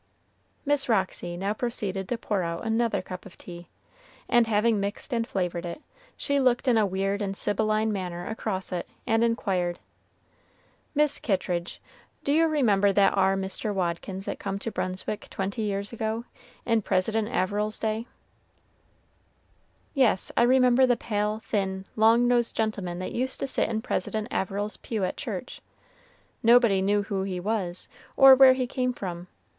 Miss 0.65 0.89
Roxy 0.89 1.37
now 1.37 1.53
proceeded 1.53 2.09
to 2.09 2.17
pour 2.17 2.41
out 2.41 2.65
another 2.65 3.03
cup 3.03 3.23
of 3.23 3.37
tea, 3.37 3.67
and 4.27 4.47
having 4.47 4.79
mixed 4.79 5.13
and 5.13 5.27
flavored 5.27 5.63
it, 5.63 5.83
she 6.17 6.39
looked 6.39 6.67
in 6.67 6.75
a 6.75 6.87
weird 6.87 7.21
and 7.21 7.37
sibylline 7.37 7.93
manner 7.93 8.25
across 8.27 8.71
it, 8.71 8.89
and 9.05 9.23
inquired, 9.23 9.77
"Mis' 10.95 11.19
Kittridge, 11.19 11.79
do 12.23 12.33
you 12.33 12.47
remember 12.47 12.91
that 12.91 13.15
ar 13.15 13.35
Mr. 13.35 13.71
Wadkins 13.75 14.25
that 14.25 14.39
come 14.39 14.57
to 14.57 14.71
Brunswick 14.71 15.27
twenty 15.29 15.61
years 15.61 15.93
ago, 15.93 16.25
in 16.65 16.81
President 16.81 17.27
Averill's 17.29 17.77
days?" 17.77 18.05
"Yes, 19.93 20.31
I 20.35 20.41
remember 20.41 20.87
the 20.87 20.97
pale, 20.97 21.43
thin, 21.45 21.85
long 21.95 22.27
nosed 22.27 22.55
gentleman 22.55 22.97
that 22.97 23.11
used 23.11 23.39
to 23.41 23.45
sit 23.45 23.69
in 23.69 23.83
President 23.83 24.29
Averill's 24.33 24.77
pew 24.77 25.03
at 25.03 25.15
church. 25.15 25.61
Nobody 26.41 26.81
knew 26.81 27.03
who 27.03 27.21
he 27.21 27.39
was, 27.39 27.87
or 28.17 28.33
where 28.33 28.53
he 28.53 28.65
came 28.65 28.93
from. 28.93 29.27